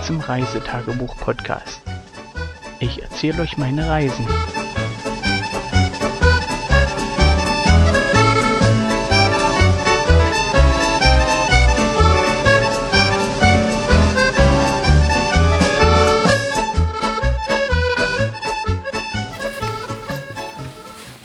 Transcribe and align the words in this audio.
Willkommen 0.00 0.20
zum 0.20 0.20
Reisetagebuch-Podcast. 0.20 1.82
Ich 2.78 3.02
erzähle 3.02 3.42
euch 3.42 3.58
meine 3.58 3.86
Reisen. 3.86 4.26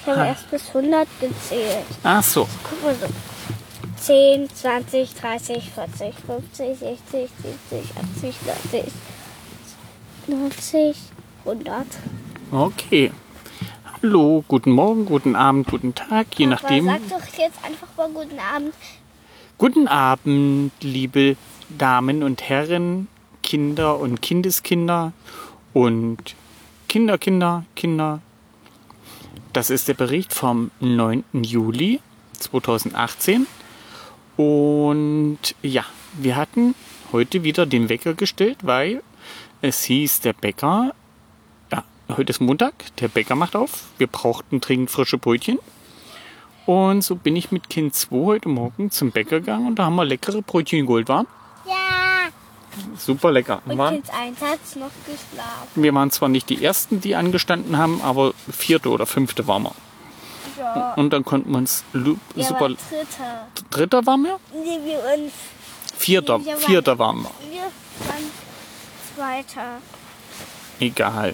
Ich 0.01 0.07
habe 0.07 0.27
erst 0.27 0.51
bis 0.51 0.67
100 0.67 1.07
gezählt. 1.21 1.85
Ach 2.03 2.23
so, 2.23 2.48
Guck 2.70 2.84
mal 2.84 2.95
so. 2.95 3.07
10, 4.05 4.47
20, 4.53 5.15
30, 5.15 5.71
40, 5.71 6.13
50, 6.13 6.77
60, 6.77 7.29
70, 7.41 7.89
80, 7.97 8.35
90, 8.45 8.93
90, 10.27 10.95
100. 11.43 11.87
okay. 12.51 13.11
Hallo, 14.03 14.43
guten 14.47 14.69
Morgen, 14.73 15.07
guten 15.07 15.35
Abend, 15.35 15.65
guten 15.71 15.95
Tag, 15.95 16.27
je 16.37 16.45
Aber 16.45 16.53
nachdem. 16.53 16.85
sag 16.85 17.09
doch 17.09 17.39
jetzt 17.39 17.57
einfach 17.65 17.87
mal 17.97 18.09
guten 18.09 18.37
Abend. 18.37 18.75
Guten 19.57 19.87
Abend, 19.87 20.71
liebe 20.81 21.35
Damen 21.75 22.21
und 22.21 22.47
Herren, 22.47 23.07
Kinder 23.41 23.99
und 23.99 24.21
Kindeskinder 24.21 25.13
und 25.73 26.35
Kinderkinder, 26.90 27.65
Kinder. 27.75 28.21
Das 29.51 29.71
ist 29.71 29.87
der 29.87 29.95
Bericht 29.95 30.31
vom 30.31 30.69
9. 30.79 31.23
Juli 31.41 32.01
2018. 32.34 33.47
Und 34.37 35.39
ja, 35.61 35.85
wir 36.13 36.35
hatten 36.35 36.75
heute 37.11 37.43
wieder 37.43 37.65
den 37.65 37.89
Wecker 37.89 38.13
gestellt, 38.13 38.57
weil 38.63 39.01
es 39.61 39.83
hieß, 39.83 40.21
der 40.21 40.33
Bäcker, 40.33 40.93
ja, 41.71 41.83
heute 42.09 42.31
ist 42.31 42.41
Montag, 42.41 42.73
der 42.97 43.07
Bäcker 43.07 43.35
macht 43.35 43.55
auf. 43.55 43.85
Wir 43.97 44.07
brauchten 44.07 44.59
dringend 44.61 44.91
frische 44.91 45.17
Brötchen. 45.17 45.59
Und 46.65 47.03
so 47.03 47.15
bin 47.15 47.35
ich 47.35 47.51
mit 47.51 47.69
Kind 47.69 47.93
2 47.93 48.15
heute 48.25 48.49
Morgen 48.49 48.89
zum 48.91 49.11
Bäcker 49.11 49.39
gegangen 49.39 49.67
und 49.67 49.79
da 49.79 49.85
haben 49.85 49.95
wir 49.95 50.05
leckere 50.05 50.41
Brötchen 50.41 50.85
geholt, 50.85 51.07
war? 51.07 51.25
Ja. 51.67 52.29
Super 52.97 53.31
lecker. 53.31 53.61
Und 53.65 53.77
Waren, 53.77 53.95
Kind 53.95 54.09
1 54.13 54.41
hat 54.41 54.59
noch 54.75 54.91
geschlafen. 55.05 55.69
wir 55.75 55.93
waren 55.93 56.11
zwar 56.11 56.27
nicht 56.27 56.49
die 56.49 56.63
Ersten, 56.63 56.99
die 56.99 57.15
angestanden 57.15 57.77
haben, 57.77 58.01
aber 58.01 58.33
vierte 58.51 58.89
oder 58.89 59.05
fünfte 59.05 59.47
waren 59.47 59.63
wir. 59.63 59.75
Ja. 60.76 60.94
Und 60.96 61.12
dann 61.12 61.24
konnten 61.24 61.52
wir 61.52 61.58
uns 61.60 61.84
lu- 61.94 62.18
Wir 62.34 62.44
super... 62.44 62.62
waren 62.62 62.77
Dritter. 62.90 63.48
Dritter 63.70 64.06
waren 64.06 64.24
wir? 64.24 64.40
Nee, 64.53 64.80
wir 64.84 64.97
uns. 65.24 65.34
Vierter, 65.97 66.40
Wir 66.44 66.53
waren- 66.53 66.59
vierter 66.62 67.00
waren 67.00 67.18
wir. 67.24 67.31
Wir 67.52 67.62
waren 68.08 68.31
Zweiter. 69.16 69.78
Egal. 70.80 71.34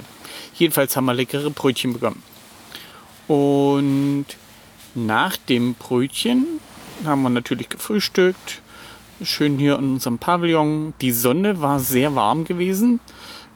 Jedenfalls 0.55 0.95
haben 0.95 1.05
wir 1.05 1.13
leckere 1.13 1.49
Brötchen 1.49 1.93
bekommen. 1.93 2.21
Und 3.27 4.25
nach 4.93 5.37
dem 5.37 5.73
Brötchen 5.75 6.45
haben 7.05 7.21
wir 7.23 7.29
natürlich 7.29 7.69
gefrühstückt. 7.69 8.61
Schön 9.23 9.57
hier 9.57 9.77
in 9.77 9.93
unserem 9.93 10.17
Pavillon. 10.19 10.93
Die 11.01 11.11
Sonne 11.11 11.61
war 11.61 11.79
sehr 11.79 12.15
warm 12.15 12.43
gewesen, 12.43 12.99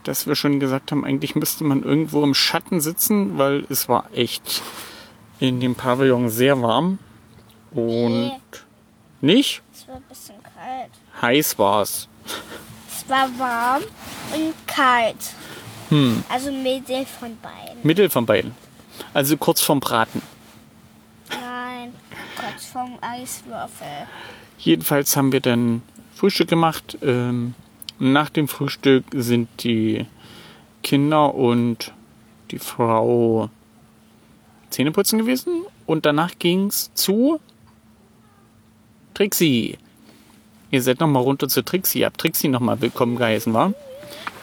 dass 0.04 0.26
wir 0.26 0.34
schon 0.36 0.60
gesagt 0.60 0.90
haben, 0.92 1.04
eigentlich 1.04 1.34
müsste 1.34 1.64
man 1.64 1.82
irgendwo 1.82 2.22
im 2.24 2.34
Schatten 2.34 2.80
sitzen, 2.80 3.36
weil 3.38 3.64
es 3.68 3.88
war 3.88 4.06
echt 4.14 4.62
in 5.40 5.60
dem 5.60 5.74
Pavillon 5.74 6.28
sehr 6.28 6.60
warm. 6.60 6.98
Und 7.72 8.32
nicht? 9.20 9.62
Es 9.72 9.86
war 9.88 9.96
ein 9.96 10.02
bisschen 10.08 10.36
kalt. 10.42 10.90
Heiß 11.20 11.58
war 11.58 11.82
es. 11.82 12.08
Es 12.88 13.08
war 13.08 13.28
warm 13.38 13.82
und 14.34 14.54
kalt. 14.66 15.16
Hm. 15.90 16.24
Also 16.28 16.50
Mittel 16.50 17.06
von 17.06 17.36
beiden. 17.40 17.78
Mittel 17.82 18.10
von 18.10 18.26
beiden. 18.26 18.54
Also 19.14 19.36
kurz 19.36 19.60
vorm 19.60 19.80
Braten. 19.80 20.22
Nein, 21.30 21.92
kurz 22.36 22.66
vom 22.66 22.98
Eiswürfel. 23.00 24.06
Jedenfalls 24.58 25.16
haben 25.16 25.32
wir 25.32 25.40
dann 25.40 25.82
Frühstück 26.14 26.48
gemacht. 26.48 26.98
Ähm, 27.02 27.54
nach 27.98 28.30
dem 28.30 28.48
Frühstück 28.48 29.04
sind 29.12 29.48
die 29.62 30.06
Kinder 30.82 31.34
und 31.34 31.92
die 32.50 32.58
Frau 32.58 33.50
Zähneputzen 34.70 35.18
gewesen. 35.18 35.64
Und 35.86 36.06
danach 36.06 36.32
ging's 36.38 36.90
zu 36.94 37.40
Trixie. 39.14 39.78
Ihr 40.70 40.82
seid 40.82 41.00
nochmal 41.00 41.22
runter 41.22 41.48
zu 41.48 41.62
Trixie. 41.62 42.04
Habt 42.04 42.20
Trixie 42.20 42.48
nochmal 42.48 42.80
willkommen 42.80 43.16
geheißen, 43.16 43.54
war? 43.54 43.72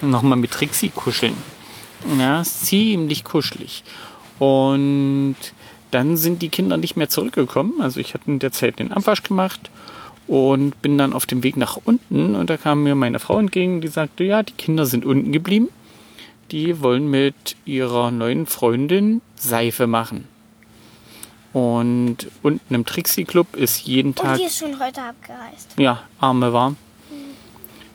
Nochmal 0.01 0.37
mit 0.37 0.51
Trixie 0.51 0.89
kuscheln. 0.89 1.35
Ja, 2.17 2.41
ist 2.41 2.65
ziemlich 2.65 3.23
kuschelig. 3.23 3.83
Und 4.39 5.35
dann 5.91 6.17
sind 6.17 6.41
die 6.41 6.49
Kinder 6.49 6.77
nicht 6.77 6.95
mehr 6.95 7.09
zurückgekommen. 7.09 7.81
Also 7.81 7.99
ich 7.99 8.13
hatte 8.13 8.29
in 8.31 8.39
der 8.39 8.51
Zeit 8.51 8.79
den 8.79 8.91
Abwasch 8.91 9.23
gemacht 9.23 9.69
und 10.27 10.81
bin 10.81 10.97
dann 10.97 11.13
auf 11.13 11.25
dem 11.25 11.43
Weg 11.43 11.57
nach 11.57 11.77
unten 11.83 12.35
und 12.35 12.49
da 12.49 12.57
kam 12.57 12.83
mir 12.83 12.95
meine 12.95 13.19
Frau 13.19 13.37
entgegen, 13.37 13.81
die 13.81 13.89
sagte, 13.89 14.23
ja, 14.23 14.41
die 14.41 14.53
Kinder 14.53 14.85
sind 14.85 15.05
unten 15.05 15.31
geblieben. 15.31 15.69
Die 16.53 16.81
wollen 16.83 17.09
mit 17.09 17.55
ihrer 17.65 18.11
neuen 18.11 18.45
Freundin 18.45 19.23
Seife 19.35 19.87
machen. 19.87 20.27
Und 21.51 22.27
unten 22.43 22.75
im 22.75 22.85
Trixie 22.85 23.23
Club 23.23 23.55
ist 23.55 23.81
jeden 23.87 24.09
Und 24.09 24.17
Tag, 24.19 24.37
die 24.37 24.43
ist 24.43 24.59
schon 24.59 24.79
heute 24.79 25.01
abgereist. 25.01 25.71
ja, 25.77 26.03
Arme 26.19 26.53
warm. 26.53 26.77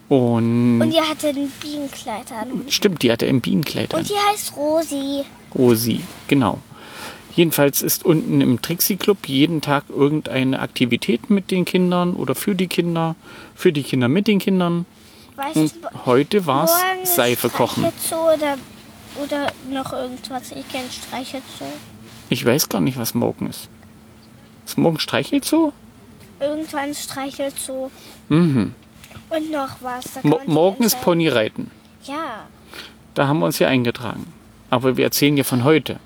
Und, 0.09 0.81
Und 0.83 0.91
die 0.91 1.01
hatte 1.01 1.29
ein 1.29 1.53
Bienenkleid 1.61 2.33
an. 2.33 2.65
stimmt, 2.69 3.03
die 3.05 3.13
hatte 3.13 3.29
ein 3.29 3.41
Bienenkleid 3.41 3.95
an. 3.95 4.01
Und 4.01 4.09
die 4.11 4.15
heißt 4.15 4.57
Rosi. 4.57 5.23
Rosi, 5.55 6.01
genau. 6.27 6.59
Jedenfalls 7.37 7.83
ist 7.83 8.05
unten 8.05 8.41
im 8.41 8.61
Trixie 8.61 8.97
Club 8.97 9.29
jeden 9.29 9.61
Tag 9.61 9.85
irgendeine 9.89 10.59
Aktivität 10.59 11.31
mit 11.31 11.53
den 11.53 11.65
Kindern 11.65 12.15
oder 12.15 12.35
für 12.35 12.57
die 12.57 12.67
Kinder, 12.67 13.15
für 13.55 13.73
die 13.73 13.85
Kinder 13.85 14.09
mit 14.09 14.27
den 14.27 14.41
Kindern. 14.41 14.85
Weißt 15.39 15.57
Und 15.57 15.73
du, 15.77 16.07
heute 16.07 16.47
war 16.47 16.65
es 16.65 17.15
Seife 17.15 17.49
kochen. 17.49 17.85
Oder, 17.85 18.59
oder 19.23 19.53
noch 19.71 19.93
irgendwas. 19.93 20.51
Ich 20.51 20.69
kenne 20.69 20.91
Streichelzoo. 20.91 21.73
Ich 22.29 22.45
weiß 22.45 22.69
gar 22.69 22.81
nicht, 22.81 22.99
was 22.99 23.15
morgen 23.15 23.49
ist. 23.49 23.69
Ist 24.67 24.79
morgen 24.79 24.99
Streichelzoo? 24.99 25.73
Irgendwann 26.41 26.93
Streichelzoo. 26.93 27.93
Mhm. 28.29 28.75
Und 29.31 29.51
noch 29.53 29.77
was. 29.81 30.25
Mo 30.25 30.41
morgen 30.47 30.83
ist. 30.83 31.01
Ponyreiten. 31.03 31.71
Ja. 32.03 32.47
Da 33.15 33.29
haben 33.29 33.39
wir 33.39 33.47
uns 33.47 33.61
ja 33.61 33.69
eingetragen. 33.69 34.33
Aber 34.71 34.97
wir 34.97 35.05
erzählen 35.05 35.37
ja 35.37 35.45
von 35.45 35.63
heute. 35.63 36.01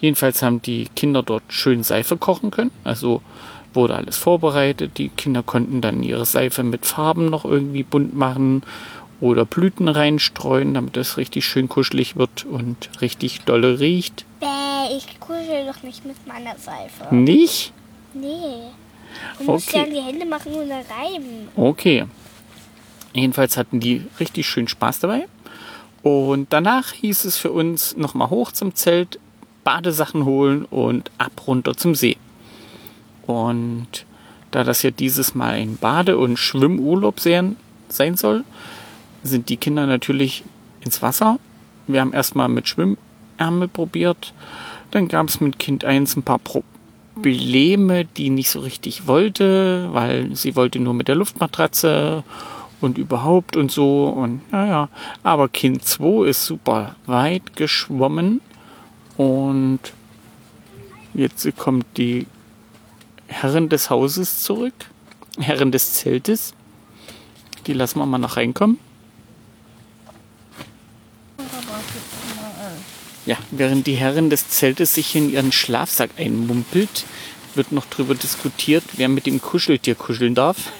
Jedenfalls 0.00 0.42
haben 0.42 0.60
die 0.60 0.88
Kinder 0.96 1.22
dort 1.22 1.44
schön 1.50 1.84
Seife 1.84 2.16
kochen 2.16 2.50
können. 2.50 2.72
Also 2.82 3.22
wurde 3.74 3.94
alles 3.96 4.16
vorbereitet. 4.16 4.98
Die 4.98 5.08
Kinder 5.08 5.42
konnten 5.42 5.80
dann 5.80 6.02
ihre 6.02 6.24
Seife 6.24 6.62
mit 6.62 6.86
Farben 6.86 7.26
noch 7.26 7.44
irgendwie 7.44 7.82
bunt 7.82 8.14
machen 8.16 8.62
oder 9.20 9.44
Blüten 9.44 9.88
reinstreuen, 9.88 10.74
damit 10.74 10.96
es 10.96 11.16
richtig 11.16 11.44
schön 11.46 11.68
kuschelig 11.68 12.16
wird 12.16 12.44
und 12.44 12.90
richtig 13.00 13.42
dolle 13.42 13.80
riecht. 13.80 14.24
Bäh, 14.40 14.96
ich 14.96 15.18
kuschel 15.20 15.66
doch 15.66 15.82
nicht 15.82 16.04
mit 16.04 16.16
meiner 16.26 16.56
Seife. 16.58 17.14
Nicht? 17.14 17.72
Nee. 18.12 18.70
Du 19.38 19.44
musst 19.44 19.68
Okay. 19.68 19.78
ja 19.78 19.84
die 19.86 20.00
Hände 20.06 20.26
machen 20.26 20.52
und 20.52 20.68
dann 20.68 20.82
reiben. 20.82 21.48
Okay. 21.56 22.04
Jedenfalls 23.12 23.56
hatten 23.56 23.78
die 23.80 24.02
richtig 24.18 24.46
schön 24.48 24.66
Spaß 24.68 25.00
dabei. 25.00 25.26
Und 26.02 26.52
danach 26.52 26.92
hieß 26.92 27.24
es 27.24 27.36
für 27.38 27.52
uns 27.52 27.96
nochmal 27.96 28.28
hoch 28.30 28.52
zum 28.52 28.74
Zelt, 28.74 29.18
Badesachen 29.62 30.24
holen 30.26 30.64
und 30.66 31.10
ab 31.16 31.32
runter 31.46 31.74
zum 31.76 31.94
See. 31.94 32.16
Und 33.26 34.04
da 34.50 34.64
das 34.64 34.82
ja 34.82 34.90
dieses 34.90 35.34
Mal 35.34 35.54
ein 35.54 35.76
Bade- 35.76 36.18
und 36.18 36.38
Schwimmurlaub 36.38 37.20
sein, 37.20 37.56
sein 37.88 38.16
soll, 38.16 38.44
sind 39.22 39.48
die 39.48 39.56
Kinder 39.56 39.86
natürlich 39.86 40.44
ins 40.80 41.02
Wasser. 41.02 41.38
Wir 41.86 42.00
haben 42.00 42.12
erstmal 42.12 42.48
mit 42.48 42.68
Schwimmärmel 42.68 43.68
probiert. 43.68 44.32
Dann 44.90 45.08
gab 45.08 45.28
es 45.28 45.40
mit 45.40 45.58
Kind 45.58 45.84
1 45.84 46.16
ein 46.16 46.22
paar 46.22 46.38
Probleme, 46.38 48.04
die 48.04 48.30
nicht 48.30 48.50
so 48.50 48.60
richtig 48.60 49.06
wollte, 49.06 49.88
weil 49.92 50.36
sie 50.36 50.54
wollte 50.56 50.78
nur 50.78 50.94
mit 50.94 51.08
der 51.08 51.16
Luftmatratze 51.16 52.22
und 52.80 52.98
überhaupt 52.98 53.56
und 53.56 53.70
so. 53.72 54.06
Und 54.06 54.40
naja, 54.52 54.88
aber 55.22 55.48
Kind 55.48 55.84
2 55.84 56.28
ist 56.28 56.44
super 56.44 56.96
weit 57.06 57.56
geschwommen. 57.56 58.40
Und 59.16 59.80
jetzt 61.14 61.56
kommt 61.56 61.86
die 61.96 62.26
Herrin 63.34 63.68
des 63.68 63.90
Hauses 63.90 64.42
zurück. 64.42 64.74
Herrin 65.38 65.72
des 65.72 65.94
Zeltes. 65.94 66.54
Die 67.66 67.72
lassen 67.72 67.98
wir 67.98 68.06
mal 68.06 68.18
noch 68.18 68.36
reinkommen. 68.36 68.78
Ja, 73.26 73.36
während 73.50 73.86
die 73.86 73.94
Herrin 73.94 74.30
des 74.30 74.48
Zeltes 74.50 74.94
sich 74.94 75.16
in 75.16 75.30
ihren 75.30 75.50
Schlafsack 75.50 76.10
einmumpelt, 76.16 77.04
wird 77.54 77.72
noch 77.72 77.86
darüber 77.86 78.14
diskutiert, 78.14 78.84
wer 78.94 79.08
mit 79.08 79.26
dem 79.26 79.40
Kuscheltier 79.40 79.94
kuscheln 79.94 80.34
darf. 80.34 80.72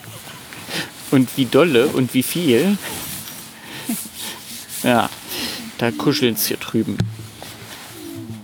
Und 1.10 1.36
wie 1.36 1.46
dolle 1.46 1.88
und 1.88 2.14
wie 2.14 2.22
viel. 2.22 2.78
Ja, 4.82 5.08
da 5.78 5.90
kuscheln 5.90 6.34
es 6.34 6.46
hier 6.46 6.58
drüben. 6.58 6.98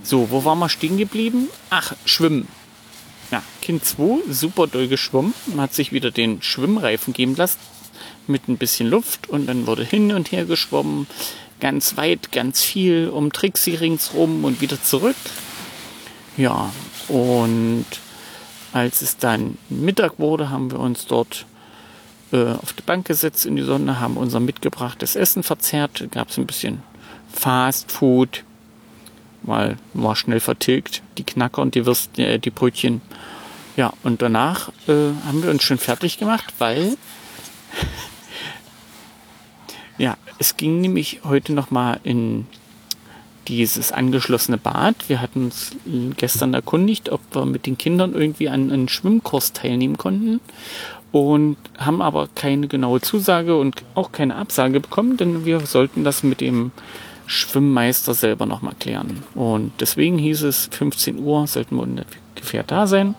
So, 0.02 0.30
wo 0.30 0.44
waren 0.44 0.58
wir 0.58 0.68
stehen 0.68 0.96
geblieben? 0.96 1.48
Ach, 1.68 1.94
Schwimmen. 2.04 2.48
Kind 3.70 3.84
2, 3.84 4.32
super 4.32 4.66
doll 4.66 4.88
geschwommen, 4.88 5.32
hat 5.56 5.74
sich 5.74 5.92
wieder 5.92 6.10
den 6.10 6.42
Schwimmreifen 6.42 7.12
geben 7.12 7.36
lassen 7.36 7.60
mit 8.26 8.48
ein 8.48 8.56
bisschen 8.56 8.90
Luft 8.90 9.28
und 9.28 9.46
dann 9.46 9.64
wurde 9.68 9.84
hin 9.84 10.10
und 10.10 10.32
her 10.32 10.44
geschwommen, 10.44 11.06
ganz 11.60 11.96
weit, 11.96 12.32
ganz 12.32 12.64
viel 12.64 13.08
um 13.08 13.32
Trixie 13.32 13.76
ringsrum 13.76 14.42
und 14.42 14.60
wieder 14.60 14.82
zurück. 14.82 15.14
Ja, 16.36 16.72
und 17.06 17.86
als 18.72 19.02
es 19.02 19.18
dann 19.18 19.56
Mittag 19.68 20.18
wurde, 20.18 20.50
haben 20.50 20.72
wir 20.72 20.80
uns 20.80 21.06
dort 21.06 21.46
äh, 22.32 22.54
auf 22.54 22.72
die 22.72 22.82
Bank 22.82 23.06
gesetzt 23.06 23.46
in 23.46 23.54
die 23.54 23.62
Sonne, 23.62 24.00
haben 24.00 24.16
unser 24.16 24.40
mitgebrachtes 24.40 25.14
Essen 25.14 25.44
verzehrt, 25.44 26.08
gab 26.10 26.30
es 26.30 26.38
ein 26.38 26.46
bisschen 26.46 26.82
Fast 27.32 27.92
Food, 27.92 28.42
weil 29.42 29.76
war 29.94 30.16
schnell 30.16 30.40
vertilgt, 30.40 31.02
die 31.18 31.24
Knacker 31.24 31.62
und 31.62 31.76
die 31.76 31.86
Würstchen, 31.86 32.24
äh, 32.24 32.40
die 32.40 32.50
Brötchen. 32.50 33.00
Ja, 33.76 33.92
und 34.02 34.22
danach 34.22 34.70
äh, 34.88 35.12
haben 35.26 35.42
wir 35.42 35.50
uns 35.50 35.62
schon 35.62 35.78
fertig 35.78 36.18
gemacht, 36.18 36.52
weil 36.58 36.96
ja, 39.98 40.16
es 40.38 40.56
ging 40.56 40.80
nämlich 40.80 41.20
heute 41.24 41.52
noch 41.52 41.70
mal 41.70 42.00
in 42.02 42.46
dieses 43.48 43.90
angeschlossene 43.92 44.58
Bad. 44.58 45.08
Wir 45.08 45.20
hatten 45.20 45.46
uns 45.46 45.72
gestern 46.16 46.54
erkundigt, 46.54 47.10
ob 47.10 47.20
wir 47.32 47.46
mit 47.46 47.66
den 47.66 47.78
Kindern 47.78 48.14
irgendwie 48.14 48.48
an 48.48 48.70
einen 48.70 48.88
Schwimmkurs 48.88 49.52
teilnehmen 49.52 49.98
konnten 49.98 50.40
und 51.12 51.56
haben 51.78 52.02
aber 52.02 52.28
keine 52.34 52.68
genaue 52.68 53.00
Zusage 53.00 53.58
und 53.58 53.82
auch 53.94 54.12
keine 54.12 54.36
Absage 54.36 54.80
bekommen, 54.80 55.16
denn 55.16 55.44
wir 55.44 55.60
sollten 55.60 56.04
das 56.04 56.22
mit 56.22 56.40
dem 56.40 56.70
Schwimmmeister 57.26 58.14
selber 58.14 58.46
nochmal 58.46 58.74
klären. 58.78 59.22
Und 59.34 59.72
deswegen 59.80 60.18
hieß 60.18 60.42
es, 60.42 60.68
15 60.72 61.18
Uhr 61.18 61.46
sollten 61.46 61.76
wir 61.76 61.82
ungefähr 61.82 62.62
da 62.62 62.86
sein, 62.86 63.14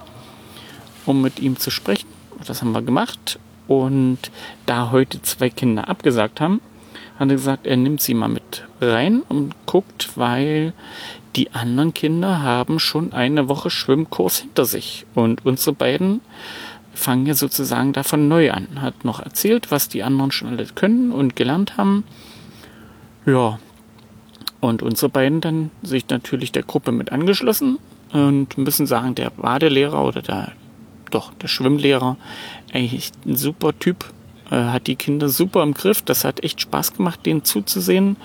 um 1.05 1.21
mit 1.21 1.39
ihm 1.39 1.57
zu 1.57 1.71
sprechen. 1.71 2.07
Das 2.45 2.61
haben 2.61 2.71
wir 2.71 2.81
gemacht. 2.81 3.39
Und 3.67 4.19
da 4.65 4.91
heute 4.91 5.21
zwei 5.21 5.49
Kinder 5.49 5.87
abgesagt 5.87 6.41
haben, 6.41 6.61
hat 7.17 7.29
er 7.29 7.35
gesagt, 7.35 7.67
er 7.67 7.77
nimmt 7.77 8.01
sie 8.01 8.13
mal 8.13 8.27
mit 8.27 8.65
rein 8.81 9.21
und 9.29 9.55
guckt, 9.65 10.17
weil 10.17 10.73
die 11.35 11.51
anderen 11.51 11.93
Kinder 11.93 12.41
haben 12.41 12.79
schon 12.79 13.13
eine 13.13 13.47
Woche 13.47 13.69
Schwimmkurs 13.69 14.39
hinter 14.39 14.65
sich. 14.65 15.05
Und 15.13 15.45
unsere 15.45 15.73
beiden 15.73 16.21
fangen 16.93 17.25
ja 17.25 17.33
sozusagen 17.33 17.93
davon 17.93 18.27
neu 18.27 18.51
an. 18.51 18.81
Hat 18.81 19.05
noch 19.05 19.19
erzählt, 19.19 19.71
was 19.71 19.87
die 19.87 20.03
anderen 20.03 20.31
schon 20.31 20.49
alles 20.49 20.75
können 20.75 21.11
und 21.11 21.35
gelernt 21.35 21.77
haben. 21.77 22.03
Ja, 23.25 23.59
und 24.59 24.83
unsere 24.83 25.09
beiden 25.09 25.41
dann 25.41 25.71
sich 25.81 26.07
natürlich 26.09 26.51
der 26.51 26.63
Gruppe 26.63 26.91
mit 26.91 27.11
angeschlossen 27.11 27.79
und 28.13 28.57
müssen 28.57 28.85
sagen, 28.85 29.15
der 29.15 29.31
Badelehrer 29.31 30.05
oder 30.05 30.21
der, 30.21 30.51
doch, 31.11 31.33
der 31.35 31.47
Schwimmlehrer, 31.47 32.17
echt 32.71 33.15
ein 33.25 33.35
super 33.35 33.77
Typ, 33.77 34.05
äh, 34.51 34.55
hat 34.55 34.87
die 34.87 34.95
Kinder 34.95 35.29
super 35.29 35.63
im 35.63 35.73
Griff. 35.73 36.01
Das 36.01 36.25
hat 36.25 36.43
echt 36.43 36.61
Spaß 36.61 36.93
gemacht, 36.93 37.25
denen 37.25 37.43
zuzusehen. 37.43 38.17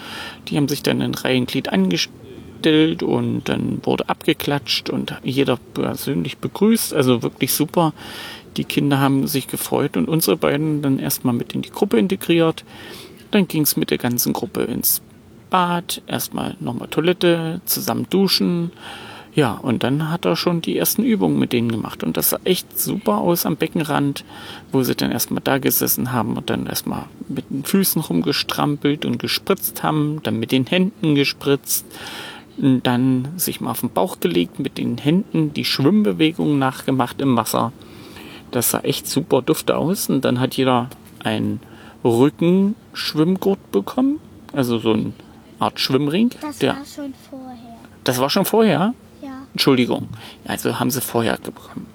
Die 0.49 0.57
haben 0.57 0.69
sich 0.69 0.83
dann 0.83 1.01
in 1.01 1.15
Reihenglied 1.15 1.69
angestellt 1.71 3.03
und 3.03 3.49
dann 3.49 3.81
wurde 3.85 4.09
abgeklatscht 4.09 4.91
und 4.91 5.15
jeder 5.23 5.57
persönlich 5.75 6.39
begrüßt. 6.39 6.93
Also 6.93 7.23
wirklich 7.23 7.53
super. 7.53 7.95
Die 8.57 8.65
Kinder 8.65 8.99
haben 8.99 9.27
sich 9.27 9.47
gefreut 9.47 9.97
und 9.97 10.09
unsere 10.09 10.37
beiden 10.37 10.83
dann 10.83 10.99
erstmal 10.99 11.35
mit 11.35 11.53
in 11.53 11.63
die 11.63 11.71
Gruppe 11.71 11.99
integriert. 11.99 12.65
Dann 13.31 13.47
ging 13.47 13.63
es 13.63 13.77
mit 13.77 13.91
der 13.91 13.99
ganzen 13.99 14.33
Gruppe 14.33 14.63
ins 14.63 15.03
Bad, 15.51 16.03
erstmal 16.07 16.57
nochmal 16.59 16.89
Toilette, 16.89 17.61
zusammen 17.67 18.07
duschen. 18.11 18.73
Ja, 19.37 19.53
und 19.53 19.83
dann 19.83 20.11
hat 20.11 20.25
er 20.25 20.35
schon 20.35 20.63
die 20.63 20.79
ersten 20.79 21.05
Übungen 21.05 21.39
mit 21.39 21.53
denen 21.53 21.71
gemacht. 21.71 22.03
Und 22.03 22.17
das 22.17 22.31
sah 22.31 22.41
echt 22.45 22.81
super 22.81 23.19
aus 23.19 23.45
am 23.45 23.57
Beckenrand, 23.57 24.25
wo 24.73 24.83
sie 24.83 24.95
dann 24.95 25.13
erstmal 25.13 25.43
da 25.45 25.59
gesessen 25.59 26.11
haben 26.13 26.39
und 26.39 26.49
dann 26.49 26.67
erstmal 26.67 27.05
mit 27.29 27.51
den 27.51 27.63
Füßen 27.63 28.01
rumgestrampelt 28.01 29.05
und 29.05 29.19
gespritzt 29.19 29.83
haben, 29.83 30.21
dann 30.23 30.41
mit 30.41 30.53
den 30.53 30.65
Händen 30.65 31.15
gespritzt, 31.15 31.85
und 32.59 32.87
dann 32.87 33.29
sich 33.37 33.61
mal 33.61 33.73
auf 33.73 33.81
den 33.81 33.91
Bauch 33.91 34.21
gelegt, 34.21 34.59
mit 34.59 34.79
den 34.79 34.97
Händen 34.97 35.53
die 35.53 35.65
Schwimmbewegungen 35.65 36.59
nachgemacht 36.59 37.21
im 37.21 37.37
Wasser. 37.37 37.73
Das 38.51 38.71
sah 38.71 38.81
echt 38.81 39.07
super 39.07 39.43
dufte 39.43 39.77
aus. 39.77 40.09
Und 40.09 40.25
dann 40.25 40.41
hat 40.41 40.57
jeder 40.57 40.89
einen 41.23 41.61
Rückenschwimmgurt 42.05 43.73
bekommen, 43.73 44.21
also 44.53 44.79
so 44.79 44.93
ein 44.93 45.15
Art 45.59 45.81
Schwimmring. 45.81 46.31
Das 46.41 46.59
der, 46.59 46.77
war 46.77 46.85
schon 46.87 47.15
vorher. 47.29 47.77
das 48.05 48.19
war 48.19 48.31
schon 48.31 48.45
vorher? 48.45 48.95
Entschuldigung. 49.57 50.09
Also 50.45 50.79
haben 50.79 50.91
sie 50.91 51.01
vorher 51.01 51.39
bekommen. 51.39 51.87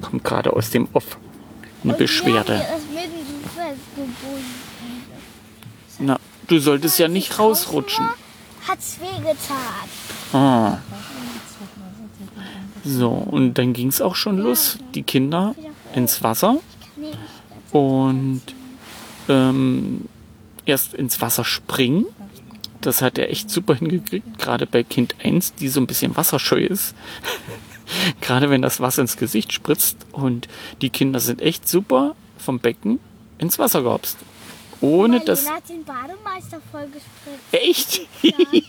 Kommt 0.00 0.24
gerade 0.24 0.52
aus 0.52 0.70
dem 0.70 0.88
Off. 0.92 1.18
Eine 1.84 1.92
Beschwerde. 1.92 2.54
Dem 2.56 2.64
festgebunden. 3.44 4.44
Na, 6.00 6.18
du 6.48 6.58
solltest 6.58 6.98
ja 6.98 7.06
nicht 7.06 7.38
rausrutschen. 7.38 8.08
Hat's 8.66 8.98
wehgetan. 9.00 9.86
Ah. 10.32 10.78
So, 12.84 13.10
und 13.10 13.54
dann 13.54 13.72
ging 13.72 13.86
es 13.86 14.00
auch 14.00 14.16
schon 14.16 14.38
los. 14.38 14.78
Die 14.96 15.04
Kinder 15.04 15.54
ins 15.94 16.24
Wasser 16.24 16.56
und 17.70 18.42
ähm, 19.28 20.06
erst 20.64 20.92
ins 20.92 21.20
Wasser 21.20 21.44
springen. 21.44 22.06
Das 22.86 23.02
hat 23.02 23.18
er 23.18 23.30
echt 23.30 23.50
super 23.50 23.74
hingekriegt, 23.74 24.38
gerade 24.38 24.64
bei 24.64 24.84
Kind 24.84 25.16
1, 25.20 25.54
die 25.54 25.66
so 25.66 25.80
ein 25.80 25.88
bisschen 25.88 26.16
wasserscheu 26.16 26.60
ist. 26.60 26.94
gerade 28.20 28.48
wenn 28.48 28.62
das 28.62 28.78
Wasser 28.78 29.02
ins 29.02 29.16
Gesicht 29.16 29.52
spritzt 29.52 30.06
und 30.12 30.46
die 30.82 30.90
Kinder 30.90 31.18
sind 31.18 31.42
echt 31.42 31.68
super 31.68 32.14
vom 32.38 32.60
Becken 32.60 33.00
ins 33.38 33.58
Wasser 33.58 33.82
gehopst. 33.82 34.18
Ohne 34.80 35.18
dass. 35.18 35.46
Marlene 35.46 35.56
hat 35.56 35.68
den 35.68 35.84
Bademeister 35.84 36.60
vollgespritzt. 36.70 37.42
Echt? 37.50 38.06
Ja. 38.22 38.36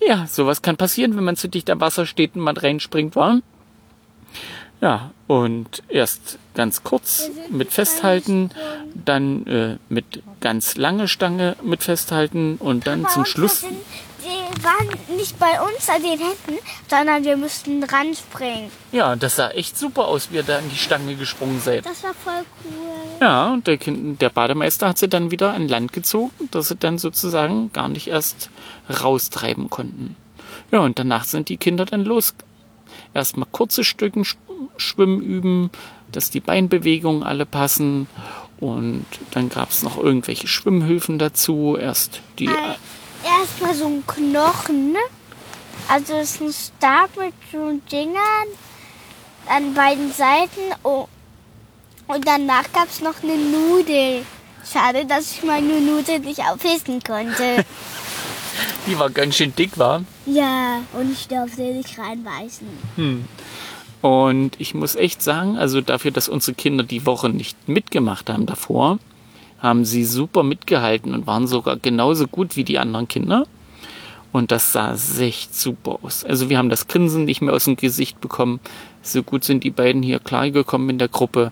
Ja, 0.00 0.28
sowas 0.28 0.62
kann 0.62 0.76
passieren, 0.76 1.16
wenn 1.16 1.24
man 1.24 1.34
zu 1.34 1.48
dicht 1.48 1.68
am 1.68 1.80
Wasser 1.80 2.06
steht 2.06 2.36
und 2.36 2.42
man 2.42 2.56
reinspringt, 2.56 3.16
war. 3.16 3.40
Ja, 4.80 5.10
und 5.26 5.82
erst 5.88 6.38
ganz 6.54 6.84
kurz 6.84 7.30
mit 7.50 7.72
festhalten, 7.72 8.50
dann 8.94 9.46
äh, 9.46 9.76
mit 9.88 10.22
ganz 10.40 10.76
lange 10.76 11.08
Stange 11.08 11.56
mit 11.62 11.82
festhalten 11.82 12.56
und 12.58 12.86
dann 12.86 13.02
Bei 13.02 13.08
zum 13.10 13.24
Schluss. 13.24 13.60
Sind, 13.60 13.76
die 14.22 14.64
waren 14.64 15.16
nicht 15.16 15.38
bei 15.38 15.60
uns 15.60 15.88
an 15.88 16.02
den 16.02 16.18
Händen, 16.18 16.58
sondern 16.88 17.24
wir 17.24 17.36
mussten 17.36 17.80
dran 17.80 18.14
springen. 18.14 18.70
Ja, 18.92 19.16
das 19.16 19.36
sah 19.36 19.50
echt 19.50 19.76
super 19.76 20.06
aus, 20.06 20.30
wie 20.30 20.36
ihr 20.36 20.42
da 20.44 20.58
an 20.58 20.70
die 20.70 20.78
Stange 20.78 21.16
gesprungen 21.16 21.60
seid. 21.60 21.84
Das 21.84 22.02
war 22.04 22.14
voll 22.14 22.44
cool. 22.64 23.20
Ja, 23.20 23.52
und 23.52 23.66
der, 23.66 23.78
kind, 23.78 24.20
der 24.22 24.30
Bademeister 24.30 24.88
hat 24.88 24.98
sie 24.98 25.08
dann 25.08 25.32
wieder 25.32 25.54
an 25.54 25.66
Land 25.66 25.92
gezogen, 25.92 26.48
dass 26.52 26.68
sie 26.68 26.76
dann 26.76 26.98
sozusagen 26.98 27.72
gar 27.72 27.88
nicht 27.88 28.06
erst 28.06 28.50
raustreiben 28.88 29.70
konnten. 29.70 30.16
Ja, 30.70 30.80
und 30.80 30.98
danach 30.98 31.24
sind 31.24 31.48
die 31.48 31.56
Kinder 31.56 31.84
dann 31.84 32.04
los. 32.04 32.34
Erstmal 33.14 33.48
kurze 33.50 33.84
Stücken 33.84 34.22
sch- 34.24 34.36
schwimmen 34.76 35.20
üben, 35.22 35.70
dass 36.12 36.30
die 36.30 36.40
Beinbewegungen 36.40 37.22
alle 37.22 37.46
passen. 37.46 38.06
Und 38.60 39.06
dann 39.32 39.48
gab 39.48 39.70
es 39.70 39.82
noch 39.82 39.96
irgendwelche 39.98 40.48
Schwimmhilfen 40.48 41.18
dazu. 41.18 41.76
Erst 41.80 42.20
die. 42.38 42.46
Äh, 42.46 42.50
Erstmal 43.40 43.74
so 43.74 43.86
ein 43.86 44.04
Knochen, 44.06 44.92
ne? 44.92 44.98
Also 45.88 46.14
es 46.14 46.34
ist 46.34 46.40
ein 46.40 46.52
Stab 46.52 47.16
mit 47.16 47.34
so 47.52 47.80
Dingern 47.90 48.48
an 49.48 49.74
beiden 49.74 50.12
Seiten. 50.12 50.60
Oh. 50.82 51.06
Und 52.06 52.26
danach 52.26 52.64
gab 52.72 52.88
es 52.88 53.00
noch 53.00 53.22
eine 53.22 53.36
Nudel. 53.36 54.24
Schade, 54.70 55.06
dass 55.06 55.32
ich 55.32 55.42
meine 55.44 55.80
Nudel 55.80 56.18
nicht 56.20 56.40
aufessen 56.40 57.02
konnte. 57.02 57.64
Die 58.86 58.98
war 58.98 59.10
ganz 59.10 59.36
schön 59.36 59.54
dick, 59.54 59.78
war. 59.78 60.02
ja, 60.26 60.80
und 60.92 61.12
ich 61.12 61.28
durfte 61.28 61.62
nicht 61.62 61.98
reinbeißen. 61.98 62.66
Und 64.00 64.52
ich 64.58 64.74
muss 64.74 64.94
echt 64.94 65.22
sagen, 65.22 65.58
also 65.58 65.80
dafür, 65.80 66.10
dass 66.10 66.28
unsere 66.28 66.54
Kinder 66.54 66.84
die 66.84 67.04
Woche 67.04 67.28
nicht 67.28 67.68
mitgemacht 67.68 68.30
haben 68.30 68.46
davor, 68.46 68.98
haben 69.60 69.84
sie 69.84 70.04
super 70.04 70.42
mitgehalten 70.42 71.14
und 71.14 71.26
waren 71.26 71.46
sogar 71.48 71.76
genauso 71.76 72.26
gut 72.28 72.56
wie 72.56 72.64
die 72.64 72.78
anderen 72.78 73.08
Kinder. 73.08 73.44
Und 74.30 74.52
das 74.52 74.72
sah 74.72 74.94
echt 75.18 75.54
super 75.54 75.98
aus. 76.02 76.22
Also 76.22 76.48
wir 76.48 76.58
haben 76.58 76.68
das 76.68 76.86
Grinsen 76.86 77.24
nicht 77.24 77.40
mehr 77.40 77.54
aus 77.54 77.64
dem 77.64 77.76
Gesicht 77.76 78.20
bekommen. 78.20 78.60
So 79.02 79.22
gut 79.22 79.42
sind 79.42 79.64
die 79.64 79.70
beiden 79.70 80.02
hier 80.02 80.18
klargekommen 80.20 80.90
in 80.90 80.98
der 80.98 81.08
Gruppe. 81.08 81.50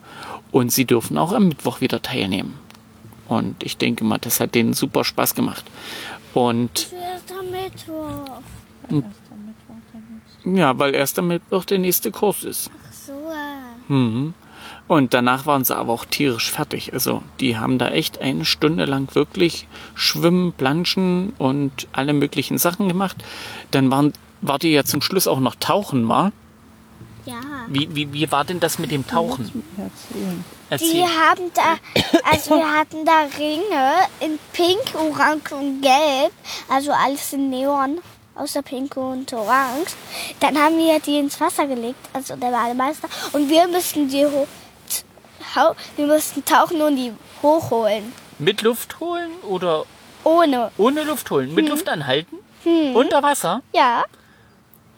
Und 0.53 0.71
sie 0.73 0.85
dürfen 0.85 1.19
auch 1.19 1.33
am 1.33 1.49
Mittwoch 1.49 1.81
wieder 1.81 2.03
teilnehmen. 2.03 2.55
Und 3.29 3.63
ich 3.65 3.77
denke 3.77 4.05
mal, 4.05 4.19
das 4.19 4.39
hat 4.39 4.55
denen 4.55 4.73
super 4.73 5.03
Spaß 5.05 5.35
gemacht. 5.35 5.65
Und 6.37 6.77
Zuerst 6.77 7.33
am 7.33 7.51
Mittwoch. 7.51 8.43
ja, 10.45 10.79
weil 10.79 10.95
erst 10.95 11.19
am 11.19 11.29
Mittwoch 11.29 11.65
der 11.65 11.79
nächste 11.79 12.11
Kurs 12.11 12.45
ist. 12.45 12.71
Ach 12.75 12.93
so. 12.93 13.13
äh. 13.13 13.93
Mhm. 13.93 14.35
Und 14.87 15.15
danach 15.15 15.47
waren 15.47 15.65
sie 15.65 15.75
aber 15.75 15.95
auch 15.95 16.05
tierisch 16.05 16.51
fertig. 16.51 16.93
Also 16.93 17.23
die 17.41 17.57
haben 17.57 17.79
da 17.79 17.89
echt 17.89 18.21
eine 18.21 18.45
Stunde 18.45 18.85
lang 18.85 19.15
wirklich 19.15 19.67
schwimmen, 19.95 20.53
planschen 20.53 21.33
und 21.39 21.89
alle 21.93 22.13
möglichen 22.13 22.59
Sachen 22.59 22.89
gemacht. 22.89 23.17
Dann 23.71 23.91
waren, 23.91 24.13
war 24.43 24.59
die 24.59 24.73
ja 24.73 24.85
zum 24.85 25.01
Schluss 25.01 25.27
auch 25.27 25.41
noch 25.41 25.55
tauchen, 25.55 26.07
war? 26.07 26.33
Ja. 27.27 27.41
Wie, 27.67 27.93
wie, 27.95 28.13
wie 28.13 28.31
war 28.31 28.45
denn 28.45 28.61
das 28.61 28.79
mit 28.79 28.93
dem 28.93 29.05
Tauchen? 29.07 29.51
Die 29.51 29.93
Erzähl. 30.71 31.03
haben 31.05 31.51
da, 31.55 31.77
also 32.31 32.57
wir 32.57 32.73
hatten 32.73 33.05
da 33.05 33.27
Ringe 33.37 33.93
in 34.21 34.39
Pink, 34.53 34.95
Orange 34.95 35.53
und 35.53 35.81
Gelb, 35.83 36.33
also 36.69 36.93
alles 36.93 37.33
in 37.33 37.51
Neon, 37.51 37.99
außer 38.37 38.63
Pink 38.63 38.97
und 38.97 39.33
Orange. 39.33 39.93
Dann 40.39 40.57
haben 40.57 40.79
wir 40.79 41.01
die 41.01 41.19
ins 41.19 41.41
Wasser 41.41 41.67
gelegt, 41.67 41.99
also 42.13 42.37
der 42.37 42.51
Bademeister, 42.51 43.09
und 43.33 43.51
wir 43.51 43.67
mussten 43.67 44.09
die 44.09 44.25
hoch, 44.25 44.47
wir 45.97 46.07
mussten 46.07 46.45
tauchen 46.45 46.81
und 46.81 46.95
die 46.97 47.13
hochholen. 47.43 48.13
Mit 48.39 48.63
Luft 48.63 49.01
holen 49.01 49.31
oder 49.43 49.85
Ohne. 50.23 50.71
ohne 50.79 51.03
Luft 51.03 51.29
holen? 51.31 51.55
Mit 51.55 51.69
Luft 51.69 51.89
anhalten? 51.89 52.37
Unter 52.95 53.23
Wasser? 53.23 53.63
Ja? 53.73 54.05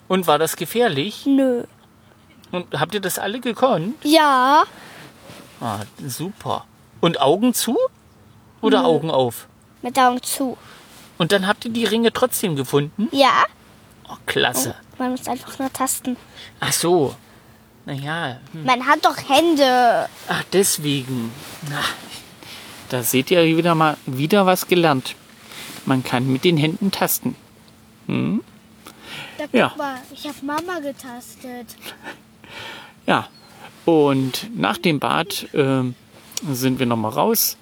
Und 0.09 0.27
war 0.27 0.39
das 0.39 0.57
gefährlich? 0.57 1.25
Nö. 1.27 1.65
Und 2.51 2.79
habt 2.79 2.95
ihr 2.95 3.01
das 3.01 3.19
alle 3.19 3.41
gekonnt? 3.41 3.95
Ja. 4.05 4.65
Ah, 5.61 5.81
super. 6.07 6.65
Und 7.01 7.21
Augen 7.21 7.53
zu? 7.55 7.77
Oder 8.61 8.85
Augen 8.85 9.11
auf? 9.11 9.47
Mit 9.83 9.99
Augen 9.99 10.23
zu. 10.23 10.57
Und 11.19 11.33
dann 11.33 11.47
habt 11.47 11.65
ihr 11.65 11.71
die 11.73 11.85
Ringe 11.85 12.13
trotzdem 12.13 12.57
gefunden? 12.57 13.09
Ja? 13.13 13.45
Oh, 14.09 14.17
klasse. 14.27 14.75
Man 14.99 15.11
muss 15.13 15.27
einfach 15.29 15.59
nur 15.59 15.73
tasten. 15.73 16.17
Ach 16.61 16.73
so. 16.73 17.15
Naja, 17.87 18.39
hm. 18.53 18.65
Man 18.65 18.87
hat 18.87 19.05
doch 19.05 19.17
Hände. 19.29 20.09
ach 20.29 20.43
deswegen. 20.53 21.33
Na, 21.71 21.81
da 22.91 23.03
seht 23.03 23.31
ihr 23.31 23.45
wieder 23.57 23.75
mal 23.75 23.97
wieder 24.07 24.45
was 24.47 24.67
gelernt. 24.67 25.15
Man 25.87 26.03
kann 26.05 26.27
mit 26.31 26.45
den 26.45 26.57
Händen 26.57 26.91
tasten. 26.91 27.35
Da, 28.07 29.45
Ja. 29.53 29.69
guck 29.69 29.79
mal, 29.79 29.97
ich 30.13 30.27
habe 30.27 30.37
Mama 30.43 30.81
getastet. 30.81 31.77
Ja, 33.09 33.27
und 33.87 34.51
nach 34.55 34.77
dem 34.77 35.01
Bad 35.01 35.49
ähm, 35.55 35.95
sind 36.47 36.79
wir 36.79 36.85
nochmal 36.85 37.13
raus, 37.13 37.57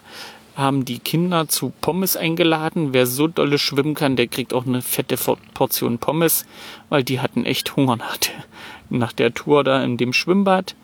haben 0.57 0.85
die 0.85 0.99
Kinder 0.99 1.47
zu 1.47 1.73
Pommes 1.81 2.17
eingeladen. 2.17 2.93
Wer 2.93 3.07
so 3.07 3.29
dolle 3.29 3.57
schwimmen 3.57 3.95
kann, 3.95 4.17
der 4.17 4.27
kriegt 4.27 4.53
auch 4.53 4.67
eine 4.67 4.83
fette 4.83 5.17
Portion 5.55 5.99
Pommes, 5.99 6.47
weil 6.89 7.05
die 7.05 7.21
hatten 7.21 7.45
echt 7.45 7.77
Hunger 7.77 7.95
nach 7.95 8.17
der, 8.17 8.35
nach 8.91 9.13
der 9.13 9.35
Tour 9.35 9.63
da 9.63 9.85
in 9.85 9.97
dem 9.97 10.13
Schwimmbad. 10.13 10.75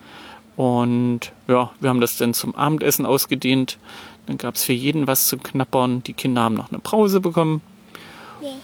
Und 0.54 1.32
ja, 1.48 1.72
wir 1.80 1.90
haben 1.90 2.00
das 2.00 2.16
dann 2.16 2.32
zum 2.32 2.54
Abendessen 2.54 3.04
ausgedehnt. 3.04 3.78
Dann 4.26 4.38
gab 4.38 4.54
es 4.54 4.62
für 4.62 4.74
jeden 4.74 5.08
was 5.08 5.26
zu 5.26 5.38
knappern. 5.38 6.04
Die 6.04 6.12
Kinder 6.12 6.42
haben 6.42 6.54
noch 6.54 6.70
eine 6.70 6.78
Brause 6.78 7.18
bekommen. 7.20 7.62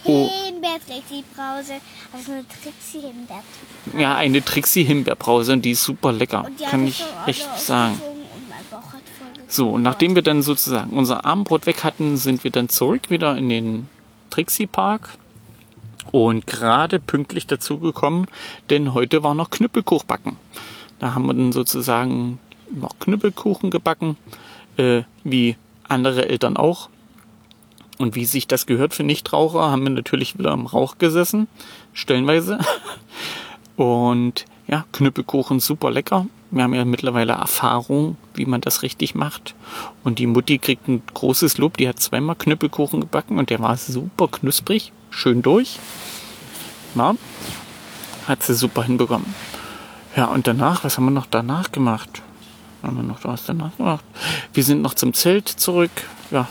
Oh. 0.03 0.29
Himbeer-Trixie-Brause. 0.45 1.73
Also 2.13 2.31
eine 2.31 2.45
Trixie-Himbeer. 2.47 3.43
Ja, 3.97 4.15
eine 4.15 4.43
Trixie 4.43 4.83
Himbeerbrause 4.83 5.53
und 5.53 5.63
die 5.63 5.71
ist 5.71 5.83
super 5.83 6.11
lecker, 6.11 6.45
kann 6.69 6.87
ich 6.87 7.03
echt 7.25 7.47
sagen. 7.59 8.01
So, 9.47 9.71
und 9.71 9.81
nachdem 9.81 10.15
wir 10.15 10.21
dann 10.21 10.41
sozusagen 10.41 10.91
unser 10.91 11.25
Abendbrot 11.25 11.65
weg 11.65 11.83
hatten, 11.83 12.17
sind 12.17 12.43
wir 12.43 12.51
dann 12.51 12.69
zurück 12.69 13.09
wieder 13.09 13.35
in 13.35 13.49
den 13.49 13.89
Trixie 14.29 14.67
Park 14.67 15.17
und 16.11 16.45
gerade 16.45 16.99
pünktlich 16.99 17.47
dazu 17.47 17.79
gekommen, 17.79 18.27
denn 18.69 18.93
heute 18.93 19.23
war 19.23 19.33
noch 19.33 19.49
Knüppelkuch 19.49 20.03
backen. 20.03 20.37
Da 20.99 21.13
haben 21.13 21.25
wir 21.25 21.33
dann 21.33 21.51
sozusagen 21.51 22.39
noch 22.71 22.99
Knüppelkuchen 22.99 23.71
gebacken, 23.71 24.17
äh, 24.77 25.03
wie 25.23 25.55
andere 25.87 26.29
Eltern 26.29 26.57
auch. 26.57 26.89
Und 27.99 28.15
wie 28.15 28.23
sich 28.23 28.47
das 28.47 28.65
gehört 28.65 28.93
für 28.93 29.03
Nichtraucher, 29.03 29.69
haben 29.69 29.83
wir 29.83 29.89
natürlich 29.89 30.39
wieder 30.39 30.53
im 30.53 30.65
Rauch 30.65 30.97
gesessen, 30.97 31.47
stellenweise. 31.93 32.57
Und 33.75 34.45
ja, 34.67 34.85
Knüppelkuchen 34.93 35.59
super 35.59 35.91
lecker. 35.91 36.25
Wir 36.49 36.63
haben 36.63 36.73
ja 36.73 36.85
mittlerweile 36.85 37.33
Erfahrung, 37.33 38.15
wie 38.33 38.45
man 38.45 38.61
das 38.61 38.83
richtig 38.83 39.15
macht. 39.15 39.53
Und 40.03 40.17
die 40.17 40.27
Mutti 40.27 40.59
kriegt 40.59 40.87
ein 40.87 41.03
großes 41.13 41.57
Lob. 41.57 41.77
Die 41.77 41.89
hat 41.89 41.99
zweimal 41.99 42.35
Knüppelkuchen 42.35 43.01
gebacken 43.01 43.37
und 43.37 43.49
der 43.49 43.59
war 43.59 43.75
super 43.75 44.29
knusprig, 44.29 44.93
schön 45.09 45.41
durch. 45.41 45.77
Ja, 46.95 47.15
hat 48.27 48.43
sie 48.43 48.55
super 48.55 48.83
hinbekommen. 48.83 49.35
Ja, 50.15 50.25
und 50.25 50.47
danach, 50.47 50.85
was 50.85 50.97
haben 50.97 51.05
wir 51.05 51.11
noch 51.11 51.27
danach 51.27 51.71
gemacht? 51.71 52.21
Haben 52.81 52.95
wir 52.95 53.03
noch 53.03 53.23
was 53.23 53.45
danach 53.45 53.75
gemacht? 53.75 54.05
Wir 54.53 54.63
sind 54.63 54.81
noch 54.81 54.93
zum 54.93 55.13
Zelt 55.13 55.49
zurück. 55.49 55.91
Ja, 56.31 56.47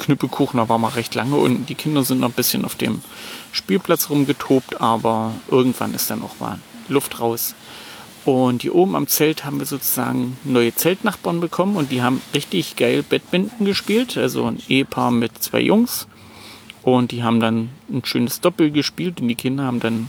Knüppelkuchen, 0.00 0.58
da 0.58 0.68
waren 0.68 0.80
wir 0.80 0.96
recht 0.96 1.14
lange 1.14 1.36
und 1.36 1.66
die 1.68 1.74
Kinder 1.76 2.02
sind 2.02 2.20
noch 2.20 2.30
ein 2.30 2.34
bisschen 2.34 2.64
auf 2.64 2.74
dem 2.74 3.00
Spielplatz 3.52 4.10
rumgetobt, 4.10 4.80
aber 4.80 5.34
irgendwann 5.48 5.94
ist 5.94 6.10
dann 6.10 6.22
auch 6.22 6.40
mal 6.40 6.58
Luft 6.88 7.20
raus. 7.20 7.54
Und 8.24 8.62
hier 8.62 8.74
oben 8.74 8.96
am 8.96 9.06
Zelt 9.06 9.44
haben 9.44 9.58
wir 9.58 9.66
sozusagen 9.66 10.36
neue 10.44 10.74
Zeltnachbarn 10.74 11.40
bekommen 11.40 11.76
und 11.76 11.90
die 11.90 12.02
haben 12.02 12.20
richtig 12.34 12.76
geil 12.76 13.02
Badminton 13.02 13.64
gespielt. 13.64 14.16
Also 14.18 14.44
ein 14.44 14.58
Ehepaar 14.68 15.10
mit 15.10 15.42
zwei 15.42 15.60
Jungs. 15.60 16.06
Und 16.82 17.12
die 17.12 17.22
haben 17.22 17.40
dann 17.40 17.70
ein 17.90 18.04
schönes 18.04 18.40
Doppel 18.40 18.70
gespielt 18.70 19.20
und 19.20 19.28
die 19.28 19.34
Kinder 19.34 19.64
haben 19.64 19.80
dann 19.80 20.08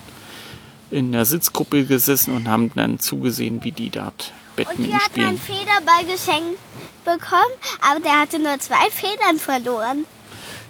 in 0.89 1.11
der 1.11 1.25
Sitzgruppe 1.25 1.85
gesessen 1.85 2.35
und 2.35 2.47
haben 2.47 2.71
dann 2.75 2.99
zugesehen, 2.99 3.63
wie 3.63 3.71
die 3.71 3.89
dort 3.89 4.33
Und 4.69 4.77
wir 4.79 4.91
Badminton 4.91 4.93
hatten 4.99 5.11
spielen. 5.11 5.27
einen 5.27 5.37
Federball 5.37 6.05
geschenkt 6.05 6.59
bekommen, 7.05 7.53
aber 7.81 7.99
der 7.99 8.19
hatte 8.19 8.39
nur 8.39 8.59
zwei 8.59 8.89
Federn 8.91 9.37
verloren. 9.39 10.05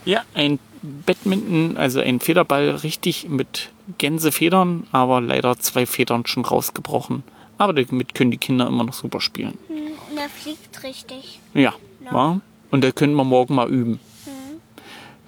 Ja, 0.05 0.21
ein 0.33 0.59
Badminton, 0.81 1.77
also 1.77 1.99
ein 1.99 2.19
Federball 2.19 2.69
richtig 2.71 3.27
mit 3.29 3.69
Gänsefedern, 3.97 4.87
aber 4.91 5.21
leider 5.21 5.59
zwei 5.59 5.85
Federn 5.85 6.25
schon 6.25 6.45
rausgebrochen. 6.45 7.23
Aber 7.57 7.73
damit 7.73 8.15
können 8.15 8.31
die 8.31 8.37
Kinder 8.37 8.65
immer 8.67 8.83
noch 8.83 8.93
super 8.93 9.21
spielen. 9.21 9.57
Hm, 9.67 9.77
Und 10.09 10.17
er 10.17 10.29
fliegt 10.29 10.81
richtig. 10.83 11.39
Ja, 11.53 11.73
ja. 12.03 12.39
Und 12.71 12.83
da 12.83 12.91
können 12.91 13.13
wir 13.15 13.23
morgen 13.25 13.53
mal 13.55 13.69
üben. 13.69 13.99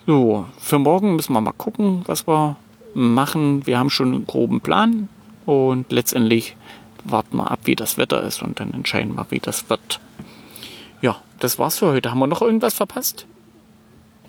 So, 0.05 0.45
für 0.57 0.79
morgen 0.79 1.15
müssen 1.15 1.33
wir 1.33 1.39
mal 1.41 1.53
gucken, 1.53 2.03
was 2.07 2.27
wir 2.27 2.57
machen. 2.93 3.65
Wir 3.65 3.79
haben 3.79 3.89
schon 3.89 4.13
einen 4.13 4.25
groben 4.27 4.59
Plan 4.59 5.07
und 5.45 5.91
letztendlich 5.91 6.55
warten 7.03 7.37
wir 7.37 7.51
ab, 7.51 7.59
wie 7.65 7.75
das 7.75 7.97
Wetter 7.97 8.23
ist 8.23 8.41
und 8.41 8.59
dann 8.59 8.73
entscheiden 8.73 9.15
wir, 9.15 9.25
wie 9.29 9.39
das 9.39 9.69
wird. 9.69 9.99
Ja, 11.01 11.17
das 11.39 11.59
war's 11.59 11.79
für 11.79 11.87
heute. 11.87 12.11
Haben 12.11 12.19
wir 12.19 12.27
noch 12.27 12.41
irgendwas 12.41 12.75
verpasst? 12.75 13.25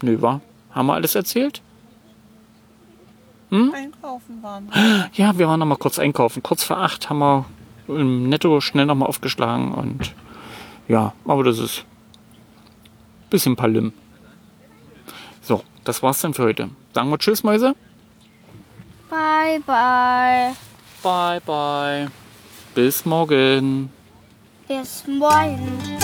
Nö, 0.03 0.21
war. 0.21 0.41
Haben 0.73 0.87
wir 0.87 0.95
alles 0.95 1.15
erzählt? 1.15 1.63
Einkaufen 3.51 4.43
waren. 4.43 4.69
Ja, 5.15 5.39
wir 5.39 5.47
waren 5.47 5.61
noch 5.61 5.67
mal 5.67 5.77
kurz 5.77 5.99
einkaufen. 5.99 6.43
Kurz 6.43 6.65
vor 6.65 6.79
acht 6.79 7.09
haben 7.09 7.19
wir 7.21 7.45
im 7.87 8.29
Netto 8.29 8.61
schnell 8.61 8.87
noch 8.87 8.95
mal 8.95 9.07
aufgeschlagen 9.07 9.73
und 9.73 10.13
ja, 10.89 11.13
aber 11.25 11.45
das 11.45 11.59
ist 11.59 11.81
ein 11.81 13.31
bisschen 13.31 13.57
Palim. 13.57 13.93
So, 15.41 15.63
das 15.85 16.03
war's 16.03 16.21
dann 16.21 16.35
für 16.35 16.45
heute. 16.45 16.71
Sagen 16.95 17.11
wir 17.11 17.19
Tschüss, 17.19 17.45
Mäuse. 17.45 17.75
Bye, 19.11 19.61
bye. 19.67 20.55
Bye, 21.03 21.41
bye. 21.41 22.24
Bis 22.75 23.05
morgen. 23.05 23.89
Bis 24.67 25.05
morgen. 25.07 26.04